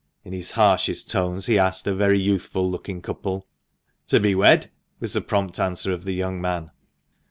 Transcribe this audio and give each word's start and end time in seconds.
in 0.25 0.33
his 0.33 0.53
harshest 0.53 1.11
tones 1.11 1.45
he 1.45 1.59
asked 1.59 1.85
a 1.85 1.93
very 1.93 2.19
youthful 2.19 2.67
looking 2.67 3.03
couple. 3.03 3.45
"To 4.07 4.19
be 4.19 4.33
wed," 4.33 4.71
was 4.99 5.13
the 5.13 5.21
prompt 5.21 5.59
answer 5.59 5.93
of 5.93 6.05
the 6.05 6.13
young 6.15 6.41
man. 6.41 6.71